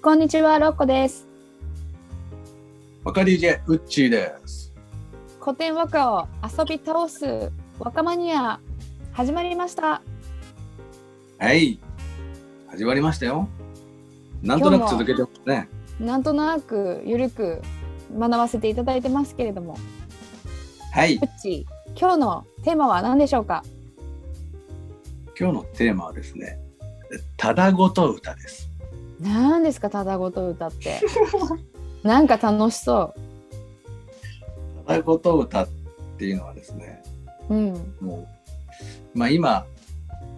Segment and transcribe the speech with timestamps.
[0.00, 1.26] こんにちは、ロッコです。
[3.02, 4.72] 若 DJ ウッチーです。
[5.40, 7.50] 古典和歌を遊び倒す
[7.80, 8.60] 若マニア
[9.12, 10.00] 始まりました。
[11.38, 11.80] はい。
[12.68, 13.48] 始まりましたよ。
[14.40, 15.68] なんとなく続けてますね。
[15.98, 17.60] なんとなくゆるく
[18.16, 19.76] 学ばせていただいてますけれども、
[20.92, 21.16] はい。
[21.16, 21.66] うっち、
[21.98, 23.64] 今日のテーマは何でしょうか？
[25.38, 26.56] 今日のテーマはですね、
[27.36, 28.67] ただごと歌です。
[29.20, 31.00] 何ですか、ただごと歌って。
[32.02, 33.14] なんか楽しそ
[34.86, 35.68] ただごと歌っ
[36.18, 37.02] ていうのはですね、
[37.48, 37.54] う。
[37.54, 37.94] うん。
[38.00, 38.28] も
[39.14, 39.66] う、まあ今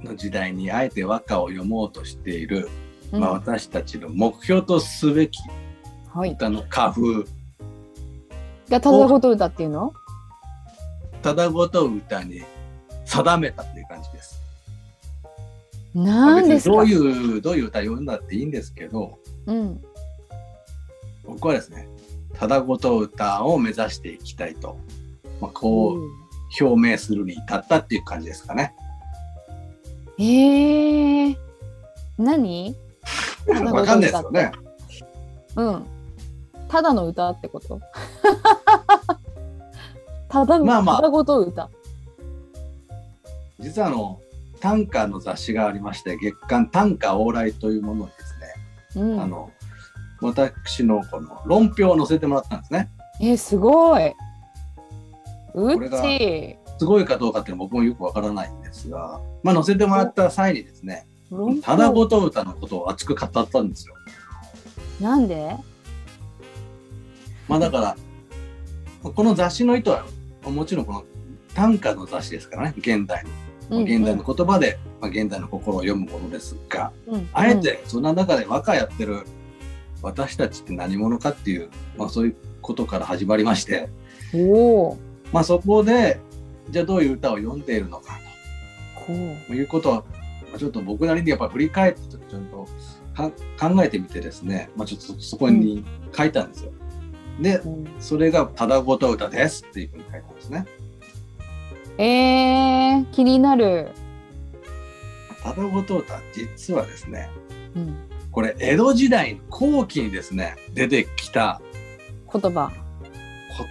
[0.03, 2.69] の時代にあえて和歌を読もうとしている、
[3.13, 5.39] うんまあ私たちの目標とすべき
[6.15, 6.31] はい。
[6.33, 7.25] 歌の歌風、
[8.71, 9.93] がただごと歌っていうの？
[11.23, 12.43] ただごと歌に
[13.05, 14.40] 定めたっていう感じです。
[15.95, 16.77] 何ですか？
[16.77, 19.83] どういう、どういう歌読んだっていいんですけど、うん。
[21.25, 21.89] 僕はですね、
[22.35, 24.79] ただごと歌を目指していきたいと、
[25.41, 26.01] まあ、こう
[26.65, 28.75] 表明するに至ったっていう感じですかね。
[30.19, 31.37] えー、
[32.19, 32.75] 何？
[33.49, 34.53] わかんないですよね。
[35.57, 35.87] うん。
[36.69, 37.81] ただの歌ってこと？
[40.29, 41.69] ただの、まあまあただごと歌。
[43.59, 44.21] 実はあの、
[44.61, 48.13] 短歌の雑誌がありまして、月刊短歌往来というものにで
[48.95, 49.21] すね、うん。
[49.21, 49.51] あの、
[50.21, 52.91] 私のこの論評を載せてもらったんですね。
[53.21, 54.15] え、すごい。
[55.55, 56.57] うち。
[56.79, 61.07] すごいかどうかっていうのは僕もよくわからないんですが、まあ載せてもらった際にですね、
[61.63, 63.95] ただごと歌のことを熱く語ったんですよ。
[65.01, 65.57] なんで？
[67.49, 67.97] まあだから、
[69.03, 70.07] この雑誌の意図は、
[70.45, 71.05] もちろんこの
[71.55, 73.31] 短歌の雑誌ですからね、現代の、
[73.71, 79.25] うん現代の言葉で、まあ、現代の心を読むものですが、うんあえてそんな中で和歌やってる
[80.03, 83.89] 私たちって何者かっていう、まあそういうことから始まりまして。
[85.33, 86.21] まあそこで、
[86.71, 88.19] じゃあどういう歌を読んでいるのか。
[89.47, 92.67] ということは、まあちょっと僕なりにやっぱり振り返ってちゃんと
[93.15, 95.85] か考えてみてですね、まあちょっとそこに
[96.17, 96.73] 書いたんですよ。
[97.41, 100.67] で、うんそれがただごと歌ですっていうふうに書いたんですね。
[101.99, 102.80] えー、
[103.21, 103.89] 気になる。
[105.43, 107.29] ただごと歌、実はですね、
[107.77, 107.97] うん、
[108.31, 111.61] これ江戸時代の後期にですね、出てきた
[112.33, 112.73] 言葉。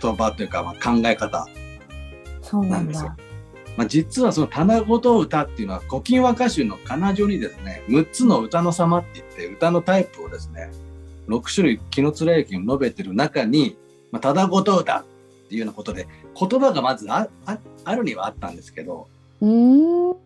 [0.02, 1.48] 言葉というか、まあ、考え方。
[2.44, 3.18] そうなんですよだ。
[3.76, 10.70] まあ、実はそのただごと歌っていうのは古今和歌集の彼女にですね、6つの歌の様って言って歌のタイプをですね、
[11.28, 13.78] 6種類紀貫駅を述べてる中に、
[14.12, 15.06] まあ、ただごと歌っ
[15.50, 16.08] ていうようなことで、
[16.40, 19.08] 言葉がまずあああるにはあったんですけど、
[19.42, 20.18] うーん。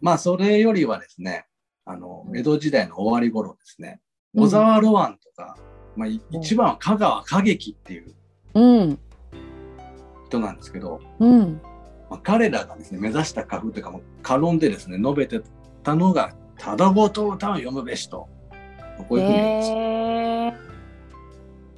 [0.00, 1.46] まあそれよりはですね、
[1.84, 4.00] あの、江戸時代の終わり頃ですね、
[4.34, 5.56] うん小沢ロワンとか、
[5.94, 8.14] まあいうん一番は香川歌劇っていう
[8.54, 8.98] うん。
[10.26, 11.60] 人なんですけど、うん。
[12.10, 15.40] まあ、彼らがですね、目指した歌風というか、もう過論でですね、述べて
[15.82, 18.28] たのが、ただごと歌を読むべしと。
[19.08, 19.76] こういうふうに言うんですよ。
[19.76, 20.58] え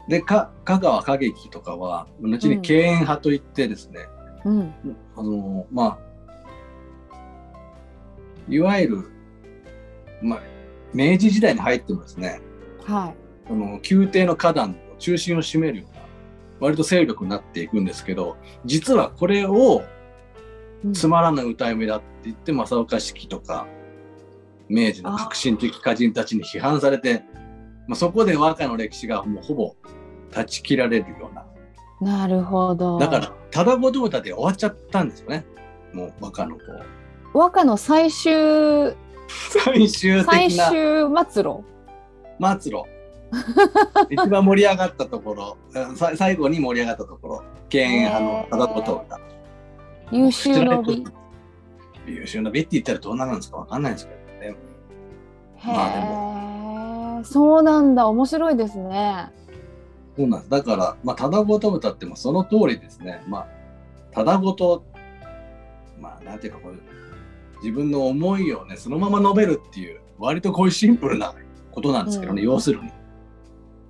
[0.09, 4.01] ー、で、か香川歌劇とかは、後に敬遠派といってですね、
[4.45, 4.75] うん。
[5.17, 6.06] あの、まあ、
[8.49, 9.11] いわゆる、
[10.23, 10.41] まあ、
[10.95, 12.41] 明治時代に入ってもですね、
[12.85, 13.13] は
[13.49, 16.03] あの宮廷の歌壇の中心を占めるような
[16.61, 19.83] 割と勢力になっていくんですけど実はこれを
[20.85, 20.93] い。
[20.93, 23.67] つまらぬ歌い目だって言って正岡子規とか
[24.69, 27.25] 明治の革新的歌人たちに批判されて
[27.87, 29.77] まあ、そこで和歌の歴史がもうほぼ
[30.31, 31.47] 断ち切られるような
[31.99, 32.99] なるほど。
[32.99, 35.47] だからただごと歌で終わっちゃったんですよね
[35.95, 36.85] もう和歌のこう
[37.37, 38.97] 和歌の最終
[39.29, 41.65] 最終最的な終末路？
[42.41, 42.85] 末路
[44.09, 45.57] 一番盛り上がったところ
[45.97, 49.21] さ最後に盛り上がったところ敬遠派のただごと歌
[50.13, 51.05] 優秀の美。
[52.07, 54.57] 優秀な美って言ったらどんななんですかわかんないですけどね。
[55.65, 58.07] まあへえ、そうなんだ。
[58.07, 59.33] 面白いですね。
[60.17, 60.51] そうなんです。
[60.51, 63.25] だから、まあ、ただごと歌ってもその通りですね。
[63.27, 63.47] まあ、
[64.13, 64.85] ただごと、
[66.01, 66.75] まあ、なんていうかこう、
[67.63, 71.35] 自分の思いをね、そのまま述べるっていう、割とこういうシンプルな
[71.71, 72.91] ことなんですけどね、うん要するに。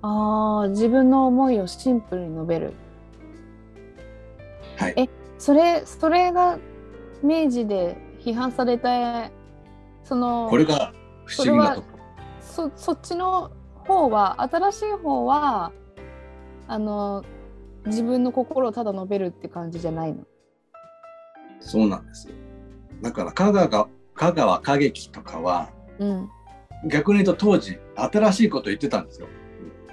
[0.01, 2.73] ああ、自分の思いをシンプルに述べる。
[4.77, 4.93] はい。
[4.95, 6.59] えそれ、それが
[7.23, 9.29] 明治で批判された、
[10.03, 10.93] その、これが
[11.25, 11.87] 不思議なとこ
[12.41, 13.51] そそっちの
[13.85, 15.71] 方は新しい方は
[16.67, 17.23] あの
[17.85, 20.23] 自分の心をただ述べるって感じじゃないの？
[21.59, 22.33] そうなんですよ。
[23.01, 26.29] だから香川が香川歌劇とかはうん。
[26.85, 29.27] 逆に言うと当時新しいこと言ってたんですよ。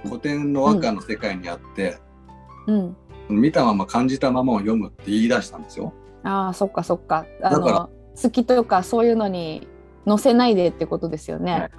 [0.05, 1.99] 古典の和歌の世界にあって、
[2.67, 2.97] うん。
[3.29, 5.95] 見たまま感じたままを読むって言い出したんですよ。
[6.25, 7.25] ああ、そっかそっか。
[7.43, 7.91] あだからの
[8.23, 9.67] 好きとかそういうのに
[10.07, 11.53] 載せないでってことですよね。
[11.53, 11.71] はい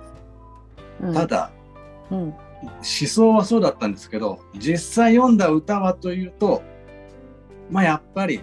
[1.02, 1.52] うんただ、
[2.10, 2.20] うん。
[2.20, 2.36] 思
[2.82, 6.64] 想はそうだったんですけど実際読んだ歌はというと
[7.70, 8.40] まあやっぱり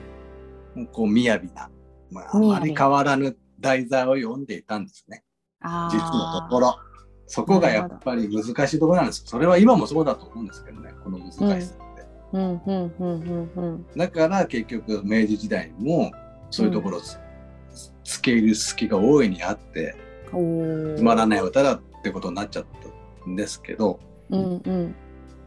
[0.92, 1.70] こう雅な、
[2.12, 5.24] まあ、あまり変わらぬ題材を読んでいたんですね。
[5.60, 6.76] あ実のところ。
[7.26, 10.92] そこがやっぱり難しいところなんですそれは今もそうだと思うんですけどね。
[11.02, 11.48] この難しさっ
[11.96, 12.02] て。
[13.96, 16.12] だから結局明治時代も
[16.50, 17.18] そういうところをつ,、
[18.04, 19.96] つけ入る隙が大いにあって。
[20.96, 22.64] つまらない歌だってことになっちゃっ
[23.24, 24.00] たんですけど、
[24.30, 24.62] うん。
[24.64, 24.94] うん。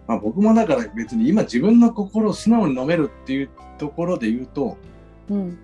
[0.08, 4.78] まあ、僕もだから別に今自分の心を素直に飲めるっていうところで言うと
[5.30, 5.58] うん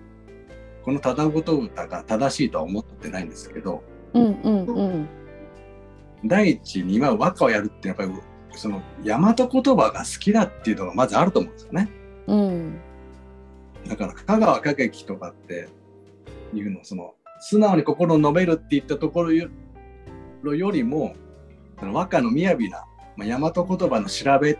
[0.84, 3.82] このただごと歌が正しいとは思ってないんですけど
[4.14, 5.08] うんうんうん。
[6.24, 8.12] 第一に今和歌をやるってやっぱり
[8.54, 11.88] その大和言葉が好きだっていうのがまずあると思うんですよね。
[12.26, 12.80] うん
[13.88, 15.68] だから香川歌劇とかって
[16.54, 19.48] いうのその素直に心を述べるっていったところよ
[20.44, 21.14] よりも
[21.80, 22.84] その和歌の雅な、
[23.16, 24.56] まあ、大和言葉の調べ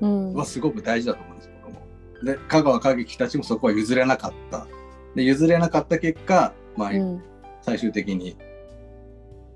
[0.00, 1.82] うんはすごく大事だと思うんです僕も。
[2.22, 4.66] で香川歌劇たちもそこは譲れなかった。
[5.14, 7.22] で譲れなかった結果、まあうん。
[7.62, 8.36] 最終的に、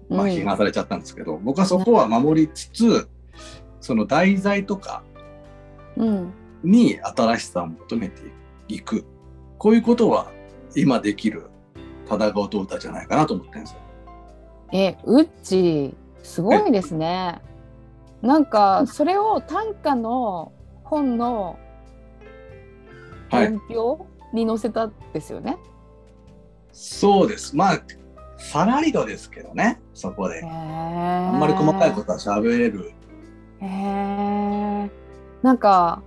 [0.08, 3.08] まあ、うん批判されちゃったんですけど、僕はそこは守りつつ
[3.80, 5.02] その題材とか
[5.96, 6.32] うん。
[6.62, 8.22] に新しさを求めて
[8.68, 9.04] いく。
[9.58, 10.30] こういうことは
[10.74, 11.46] 今できる
[12.08, 13.80] ただごと歌じゃないかなと思ってるんですよ。
[14.72, 17.40] えうっちすごいですね。
[18.22, 20.52] なんかそれを短歌の
[20.84, 21.58] 本の
[23.30, 25.56] はい、本表に載せたんですよね。
[26.72, 27.56] そうです。
[27.56, 27.82] まあ
[28.36, 30.42] さらりとですけどねそこで。
[30.44, 32.92] ああんまり細かいことは喋れる。
[33.60, 34.90] へえ。
[35.42, 36.02] なんか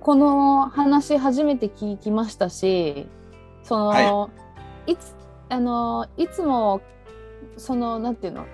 [0.00, 3.06] この話初めて聞きましたし、
[3.62, 4.30] その、、は
[4.86, 5.14] いつ
[5.50, 6.80] あのいつも
[7.56, 8.46] そのなんていうの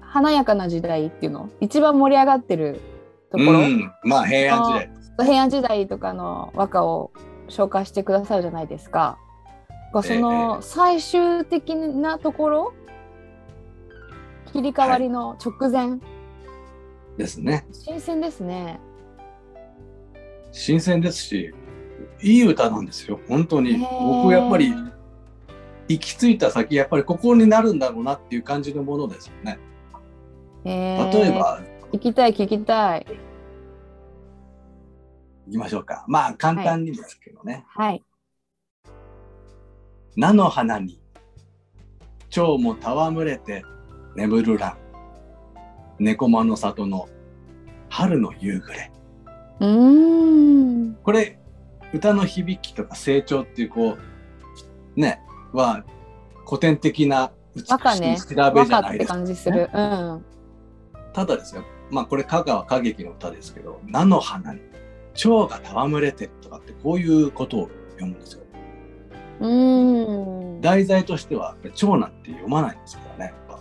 [0.00, 2.80] 華やかな時代っていうの一番盛り上がってる
[3.30, 5.26] ところ、うん、まあ平安時代。
[5.26, 7.12] 平安時代とかの和歌を
[7.48, 9.18] 紹介してくださるじゃないですか。
[9.92, 12.74] がそえの最終的なところ、
[14.52, 15.98] 切り替わりの直前、
[17.18, 17.66] ですね。
[17.72, 18.80] 新鮮ですね。
[20.52, 21.52] 新鮮ですし
[22.22, 23.76] いい歌なんですよ本当に。
[23.78, 24.72] 僕やっぱり
[25.88, 29.58] 行き着いた先やっぱりここになるんだろうなっていう感じのものですよね。
[30.64, 31.60] 例えば
[31.92, 33.06] 聞きたい聞きたい。
[35.48, 36.04] 行きましょうか。
[36.06, 37.64] まあ簡単にですけどね。
[37.68, 38.04] はい。
[40.14, 41.00] 菜の花に
[42.28, 43.64] 蝶も戯れて
[44.14, 44.76] 眠る蘭
[45.98, 47.08] 猫間の里の
[47.88, 48.92] 春の夕暮れ
[49.60, 50.94] うーん。
[51.02, 51.38] これ
[51.94, 53.96] 歌の響きとか成長っていうこ
[54.96, 55.22] うね
[55.52, 55.82] は
[56.46, 59.70] 古典的な美しい調べじゃないですか、感じする。
[59.72, 60.24] うん。
[61.14, 64.60] ただですよまあこれ香川歌劇の歌ですけど菜の花に
[65.18, 68.42] 蝶が戯れてとかってこういうことを読むんですよ。
[69.40, 70.60] うーん。
[70.60, 73.60] 題材としては蝶なんて読まないんですからねやっぱ。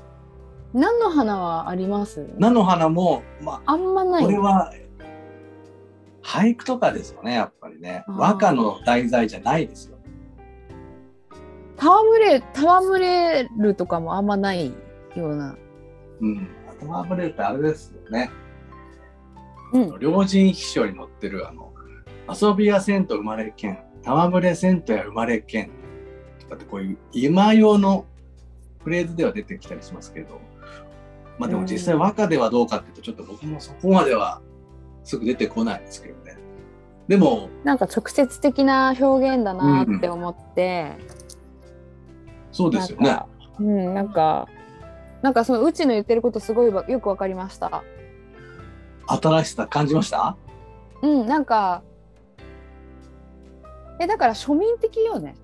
[0.74, 2.30] 何の花はあります？
[2.38, 4.24] 菜の花もまああんまない。
[4.24, 4.72] これは
[6.22, 8.06] 俳句とかですよねやっぱりね。
[8.08, 9.98] 和歌の題材じゃないですよ。
[11.78, 14.68] 戯れ、戯れるとかもあんまない
[15.16, 15.56] ような。
[16.22, 16.48] うん。
[16.80, 18.30] 頭ぶれるってあれですよね
[19.74, 20.00] うん。
[20.00, 21.74] 両人秘書に載ってるあの
[22.30, 25.72] 遊びやせんと生まれけん戯れせんとや生まれけん
[26.40, 28.06] とかってこういう今用の
[28.84, 30.40] フレーズでは出てきたりしますけど
[31.38, 34.42] まあでも実際和歌ではどうかっていうとちょっと僕もそこまでは
[35.04, 36.38] すぐ出てこないんですけどね
[37.08, 40.92] でもなんか直接的な表現だなって思って、
[42.52, 43.28] そうですよねなんか
[43.60, 44.48] うん、なんか、
[45.22, 47.84] なんかそのうちの言ってることすごいわよくわかりました。
[49.08, 50.36] 新しさ感じました？
[51.02, 51.84] うん、なんか、
[54.00, 55.36] え、だから庶民的よね。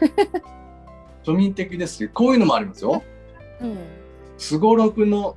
[1.24, 3.02] 庶民的ですしこういうのもありますよ
[3.60, 3.78] うん。
[4.38, 5.36] すごろくの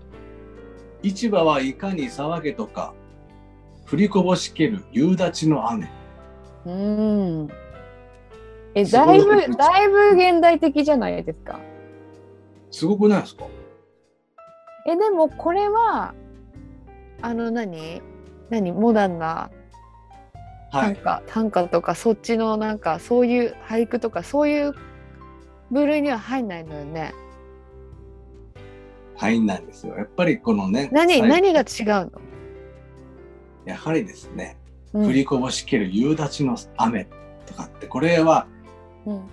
[1.03, 2.93] 市場はいかに騒げとか
[3.91, 5.87] 降りこぼしける夕立の雨
[6.65, 7.47] うん。
[8.73, 11.59] え、だいぶ、だいぶ現代的じゃないですか。
[12.71, 13.45] すごくないですか？
[14.87, 16.15] え、でもこれは、
[17.25, 18.03] あの何、
[18.51, 18.71] 何？
[18.71, 19.49] モダンな
[20.71, 20.95] はい。
[20.95, 24.73] 短歌、短歌とかそっちのなんかそういう俳句とかそういう
[25.71, 27.15] 部類には入んないのよね。
[29.15, 29.95] 入んないんですよ。
[29.97, 31.19] やっぱりこのね、何？
[31.23, 31.65] 何が違う
[32.11, 32.11] の、
[33.65, 34.59] やはりですね、
[34.93, 35.07] うん。
[35.07, 37.07] 降りこぼしける夕立の雨
[37.47, 38.45] とかって、これは
[39.07, 39.23] うん。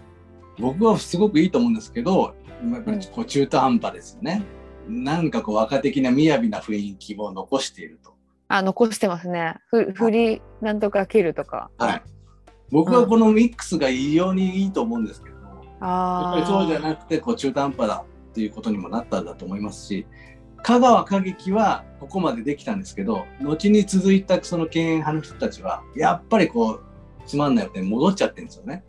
[0.59, 2.35] 僕はすごくいいと思うんですけど、
[2.73, 4.43] やっぱりこう中途半端ですよね。
[4.89, 8.13] なんかこう若的な雅な雰囲気を残していると。
[8.49, 12.03] あ残してますねふ振りなんとか切るとかはい。
[12.71, 15.47] 僕はこのミックスが異様にいいと思うんですけど、やっ
[15.81, 20.07] あぱりそうじゃなくてこう中途半端だっていうことにもなったんだと思いますし
[20.63, 26.83] 香川歌劇はここまでできたんですけど後に続いたその敬遠派の人たちはやっぱりこう
[27.27, 28.85] つまんないよって戻っちゃってるんですよね。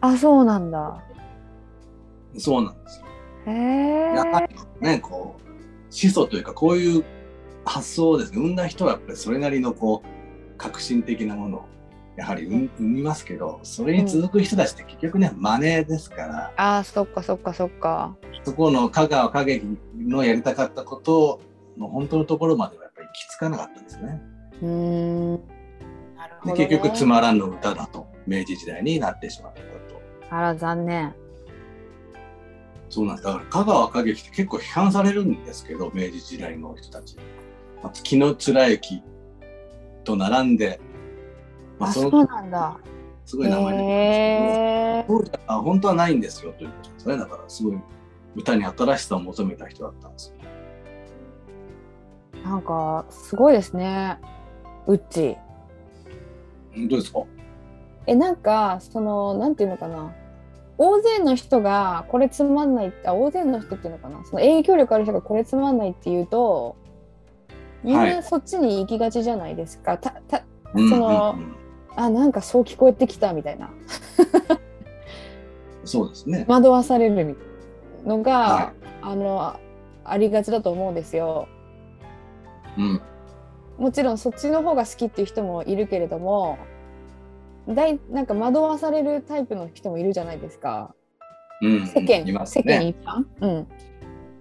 [0.00, 1.02] あそうなんだ
[2.38, 3.06] そうなんですよ。
[3.50, 5.42] やはりねこう
[6.02, 7.04] 思想というかこういう
[7.64, 11.64] 発想をですね生んだ人はやっぱりそれなりのこう革新的なものを
[12.16, 16.52] やはり生生みますけどそれに続く人たちって結局ね真似ですから。
[16.56, 18.16] あそっかそっかそっか。
[18.44, 19.66] そこの香川歌劇
[19.96, 21.40] のやりたかったこと
[21.78, 24.20] の本当のところまではやっぱり行き着かなかったんですね。
[24.62, 25.32] うーん。
[26.16, 29.70] なるほど、でね、結局つまらんの歌だと明治時代になってしまったと。
[30.30, 31.14] あら残念
[32.90, 33.26] そうなんです。
[33.26, 37.16] だから香川歌劇って結構批判されるんですけど明治時代の人たち。
[37.82, 38.36] あと紀貫
[38.68, 39.02] 之
[40.04, 40.80] と並んで、
[41.78, 42.76] まあ、あそうそのなんだ
[43.24, 47.16] すごい名前で、へえそうじゃ本当はないんですよということですね。
[47.16, 47.78] だからすごい
[48.36, 50.34] 歌に新しさを求めた人だったんです
[52.34, 52.42] よ。
[52.44, 54.18] なんかすごいですね
[54.86, 55.36] うっち
[56.74, 57.20] うんどうですか？
[58.06, 60.12] えなんかそのなんていうのかな
[60.82, 64.24] 大勢の人がこれつまんないってあ大勢の人っていうのかな？
[64.24, 66.74] その影響力ある人がこれつまんないって言うと
[67.84, 69.98] みんはないそっちに行きがちじゃないですか。
[69.98, 70.42] たた
[70.74, 71.56] うんそのうんうん
[71.96, 73.68] あなんかそう聞こえてきたみたいな
[75.84, 76.46] そうですね。
[76.48, 77.44] 惑わされるみたい
[78.06, 78.72] なのが、は
[79.02, 79.60] あのあ
[80.04, 81.46] ありがちだと思うんですよ。
[82.78, 83.02] うん。
[83.76, 86.58] もちろんそっちの方が好きっていう人もいるけれども
[87.74, 90.94] だいなんか惑わされるタイプの人もいるじゃないですか。
[91.62, 92.88] うん、世間、います世間ね。
[92.88, 93.68] 一般、うん、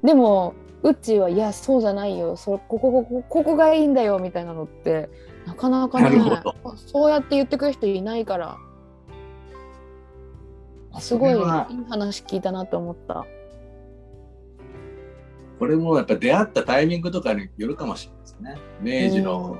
[0.03, 2.37] でもうっちーはいやそうじゃないよ。
[2.37, 5.09] そここここここがいいんだよみたいなのって
[5.45, 6.19] なかなかね
[6.75, 8.57] そうやって言ってくる人いないから。
[10.99, 11.39] すごいいい
[11.89, 13.25] 話聞いたなと思った。
[15.59, 19.09] これもやっぱ出会ったタイミングとかによるかもしれないですね。
[19.09, 19.57] 明治の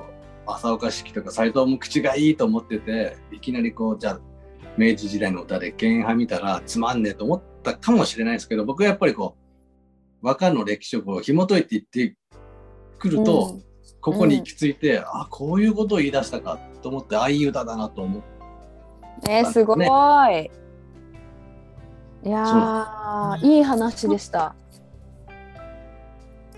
[0.57, 4.19] 正岡式とか斎藤も口がいいと思ってて、いきなりこう、じゃあ、
[4.77, 9.35] 明治時代の歌で剣派見たらつまんねえと思ったかもしれないですけど、僕はやっぱりこ
[10.21, 12.15] う、和歌の歴史をこう紐解いていって
[12.97, 13.69] くると、うん
[14.01, 19.31] ここに行き着いて、あ、こういうことを言い出したかと思って、ああいう歌だなと思って。
[19.31, 19.79] えー、すごい。
[19.79, 20.51] ね
[22.23, 24.55] いやーいい話でした。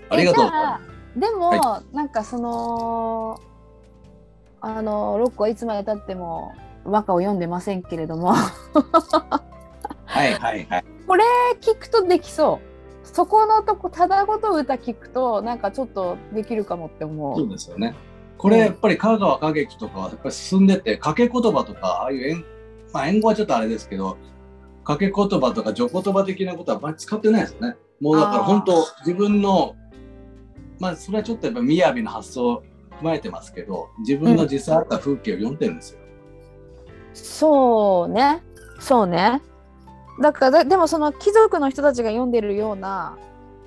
[0.08, 3.40] ありがとうでも、なんかその
[4.62, 6.52] あのロックはいつまでたっても
[6.84, 10.84] 和歌を読んでませんけれどもはいはいはい。
[11.60, 13.06] 聞くとできそう。
[13.06, 17.50] そこのとこただごと歌聞くとなんかちょっとできるかもって思そうう。
[17.50, 17.94] ですよね。
[18.38, 22.44] これやっぱり香川歌劇とかはやっぱり進んでて掛け言葉とかああいう円
[22.92, 24.16] まあ円語はちょっとあれですけど
[24.84, 27.76] 掛け言葉とか序言葉的なことはあんまり使ってないですよね。
[28.00, 29.76] もうだから本当自分の
[30.78, 32.62] まあそれはちょっとやっぱ雅な発想を
[33.02, 35.98] 踏まえてますけど自分の実際あった風景を読んでるんですよ。
[37.14, 38.42] そうね
[38.78, 39.42] そうね。
[40.20, 43.16] だからだでもその貴族の人たちが読んでるような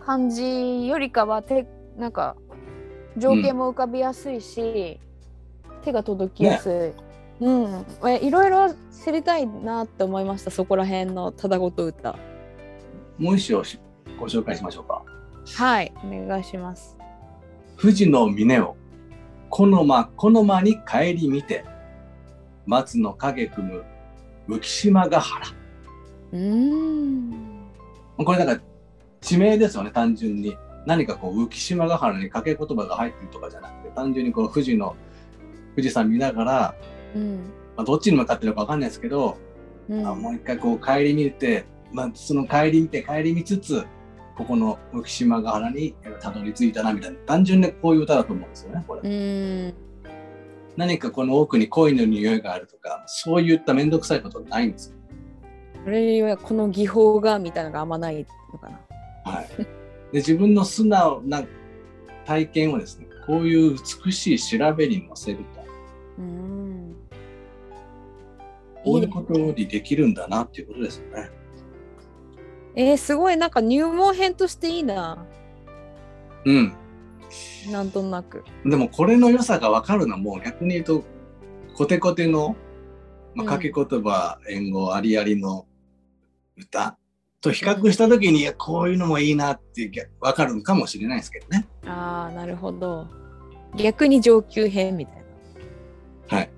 [0.05, 2.35] 感じよりかは手なんか
[3.17, 4.99] 情景も浮かびやすいし、
[5.83, 6.93] 手が届きやす
[7.41, 7.43] い。
[7.43, 8.73] うん、えいろいろ
[9.03, 12.15] 知りたいなって思いましたそこら辺のただごと歌
[13.17, 13.77] もう一章し
[14.17, 15.03] ご紹介しましょうか。
[15.53, 16.97] はいお願いします
[17.77, 18.77] 富士の峰を
[19.49, 21.65] この間この間に帰り見て
[22.65, 23.83] 松の影組む
[24.47, 25.47] 浮島ヶ原。
[26.31, 27.33] うーん
[28.17, 28.63] これなんか
[29.21, 30.55] 地名ですよね、単純に。
[30.85, 34.95] 何かこう浮島ヶ原に掛け言葉が入ってるとかじゃなくて、単純にこう富士の
[35.75, 36.75] 富士山見ながら、
[37.15, 37.35] うん
[37.75, 39.37] まあ、どっちに向かってるかわかんないですけど、
[39.89, 43.85] うんあもう一回こう帰り見て、まあ、その帰り見て帰り見つつ、
[44.35, 49.73] ここの浮島ヶ原にえーたどり着いたなみたいな、単純にこういう歌だと思うんですよね、これ。
[50.75, 54.95] 何かこの奥に恋の匂いがあるとか、そういっためんどくさいことはないんですよ。
[55.85, 58.79] それはこの技法がみたいなのがあんまないのかな
[59.31, 59.65] はい、で
[60.13, 61.43] 自分の素直な
[62.25, 65.43] 体験をですねこういう美しい調べに乗せると
[66.19, 66.95] うーん
[68.83, 71.29] こういうことにできるんだなっていうことですよね。
[72.75, 75.25] えー、すごいなんか入門編としていいな
[76.45, 76.73] うん。
[77.71, 78.43] なんとなく。
[78.65, 81.03] でもこれの良さが分かるのはもう逆に言うと
[81.75, 82.55] コテコテの、
[83.33, 85.65] まあ、うん掛け言葉、援護ありありの
[86.57, 86.97] 歌
[87.41, 89.91] と比較した時に、こういうのもいいなって
[90.21, 91.67] 分かるのかもしれないですけどね。
[91.85, 93.07] ああ、なるほど。
[93.75, 95.15] 逆に上級編みたい
[96.29, 96.37] な。
[96.37, 96.49] はい。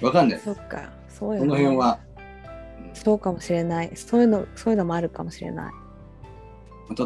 [0.00, 0.44] 分かんないです。
[0.46, 1.50] そっか、そうよ、こね。
[1.50, 2.09] の辺は、うん
[3.02, 3.92] そうかもしれない。
[3.96, 5.72] そういうの、そういうのもあるかもしれない。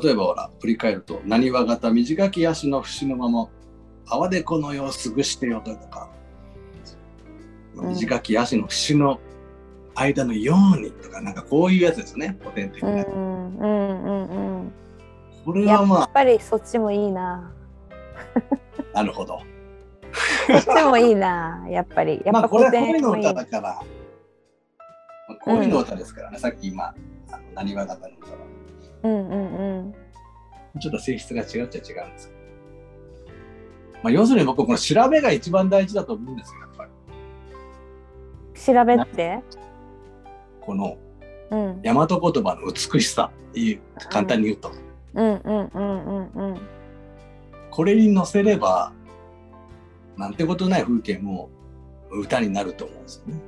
[0.02, 3.48] 例えばほら振り返ると「なにわ型短き足の節のまま
[4.06, 6.08] 泡でこの世を過ぐしてよ」とか
[7.76, 9.20] うん短き足の節の
[9.94, 14.72] 間のようにとかなんかこういうやつですね古典的な、うんうんうんうん。
[15.44, 17.52] これやっはまぱりそっちもいいな。
[18.94, 19.40] あなるほど
[20.48, 21.66] そっちもいいな。
[21.68, 22.22] やっぱり。
[22.24, 23.34] やっぱまあこれは古典もいい恋の歌。
[23.34, 23.82] だから、
[25.28, 26.95] まあ、恋の歌ですからね、さっき今
[27.54, 28.38] なにわ型の歌は
[29.04, 29.95] うんうんう
[30.76, 30.81] ん。
[30.81, 32.40] ちょっと性質が違うっちゃ違うんですけど、
[34.02, 36.90] まあ、要するに僕この調べが一番大事だと思うんですよやっぱり
[38.61, 39.43] 調べって？
[40.61, 40.99] この
[41.50, 41.83] うん。
[41.83, 44.73] 大和言葉の美しさいう簡単に言うと、
[45.14, 46.61] うんうんうんうんうん。
[47.71, 48.93] これに乗せれば
[50.16, 51.50] なんてことない風景も
[52.11, 53.40] 歌になると思うんですよね。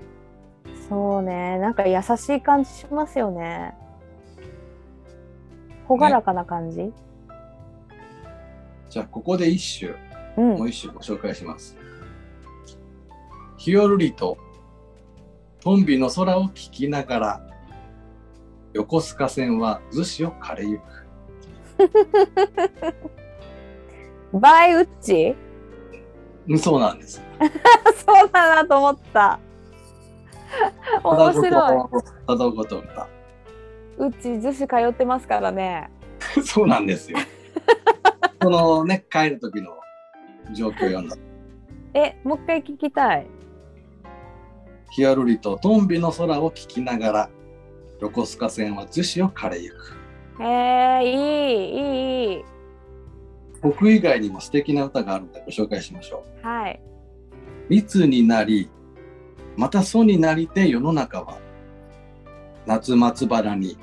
[0.89, 1.59] そうね。
[1.59, 3.75] なんか優しい感じしますよね。
[5.89, 6.93] 朗らかな感じ？
[8.89, 9.93] じゃあここで一首
[10.37, 10.69] うんもう。
[10.69, 11.77] 一首ご紹介します。
[13.57, 14.39] ひよるりと
[15.61, 17.41] トンビの空を聞きながら
[18.75, 20.83] 横須賀線は逗子を枯れゆく。
[24.39, 25.35] バイウッチ？
[26.49, 27.21] うんそうなんです。
[28.07, 29.41] そうだなと思った。
[31.03, 31.51] 面白い。
[32.27, 33.09] ただごと歌。
[33.99, 35.91] うち逗子通ってますからね。
[36.45, 37.19] そうなんですよ。
[38.41, 39.71] このね帰る時の
[40.53, 41.17] 状況を読んだ。
[41.95, 43.27] え、もう一回聞きたい。
[44.91, 47.31] ヒヤルリとトンビの空を聞きながら
[48.01, 49.97] 横須賀線は逗子を枯れゆく。
[50.43, 52.45] へえ、いい、いい、いい。
[53.63, 56.47] 僕以外にも素敵な歌があるのでご紹介しましょう。
[56.47, 56.81] はい。
[57.69, 58.69] 密になり、
[59.57, 61.39] また疎になりて世の中は、
[62.67, 63.79] 夏松原に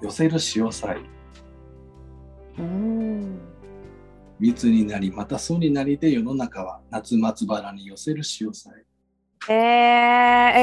[0.00, 1.02] 寄せる潮騒。
[4.38, 8.70] 密になり、また疎になりて世の中は、夏松原に寄せる潮騒。
[9.50, 9.56] えー、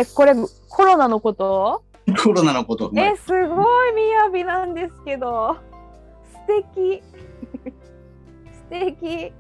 [0.02, 0.34] え、これ
[0.70, 1.84] コロナのこと？
[2.24, 3.94] コロナのことえ、すごい
[4.34, 5.58] 雅なんですけど。
[6.48, 7.02] 素敵。
[8.54, 9.34] 素敵。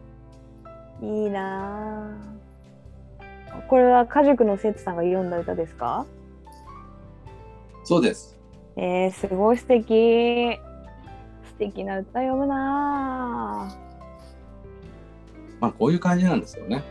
[1.01, 2.34] いいなあ
[3.67, 6.05] これは家塾の生徒さんが読んだ歌ですか？
[7.83, 8.37] そうです。
[8.77, 10.59] えー、すごい素敵。
[11.45, 13.73] 素敵な歌読むな
[15.61, 16.83] まあ、こういう感じなんですよね。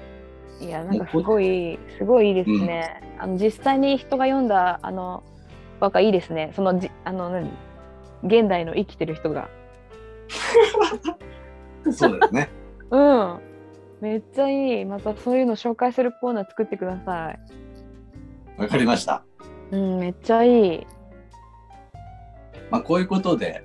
[0.61, 3.03] あいや、なんかすごい、すごいいいですね。
[3.19, 5.23] あの実際に人が読んだあの
[5.81, 6.53] 和歌いいですね。
[6.57, 7.51] そのじあの何？
[8.23, 9.49] 現代の生きてる人が。
[11.93, 12.49] そうですね。
[12.91, 13.39] うん。
[14.01, 14.85] めっちゃいい。
[14.85, 17.41] またそういうの紹介するコーナー作ってください。
[18.61, 19.25] わかりました。
[19.71, 20.87] うん、めっちゃいい。
[22.71, 23.65] まあ、こういうことで、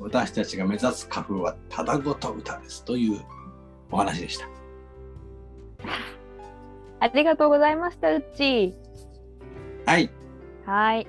[0.00, 3.20] 私たちが目指す花粉はただごと歌ですという
[3.90, 4.48] お話でした。
[7.00, 8.74] ありがとうございました、うっち。
[9.86, 10.10] はい。
[10.64, 11.06] はい。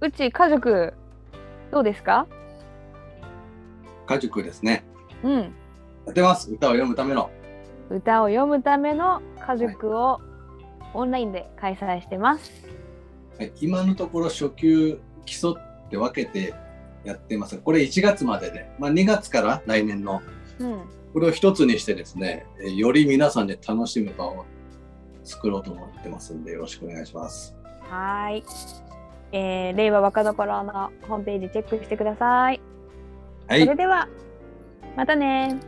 [0.00, 0.92] うっち、家族、
[1.70, 2.26] どうですか？
[4.06, 4.84] 家塾ですね。
[5.22, 5.40] うん。
[5.40, 5.48] や
[6.10, 6.50] ってます。
[6.52, 7.30] 歌を読むための。
[7.90, 10.20] 歌を読むための家塾を
[10.94, 12.50] オンラインで開催してます。
[13.38, 16.54] はい今のところ初級基礎って分けて
[17.04, 17.58] やってます。
[17.58, 20.22] これ1月までで、まあ、2月から来年の
[20.58, 20.80] うん。
[21.12, 24.44] これを一つにしてですね、えーより皆さんで楽しむ場を
[25.22, 27.56] 作ろうと思ってますんで、よろしくお願いします。
[27.80, 28.44] はーい。
[29.32, 32.60] えー、令和若どころのホームページチェックしてください。
[33.48, 33.76] はいそれ。
[33.76, 34.08] では、
[34.96, 35.58] またね